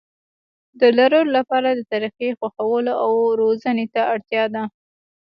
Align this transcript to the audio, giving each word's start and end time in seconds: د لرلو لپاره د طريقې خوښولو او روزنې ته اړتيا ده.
د 0.79 0.81
لرلو 0.97 1.31
لپاره 1.37 1.69
د 1.73 1.79
طريقې 1.91 2.29
خوښولو 2.39 2.93
او 3.03 3.11
روزنې 3.41 3.85
ته 3.93 4.01
اړتيا 4.13 4.43
ده. 4.55 4.63